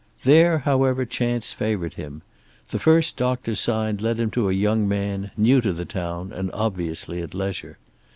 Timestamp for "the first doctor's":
2.69-3.59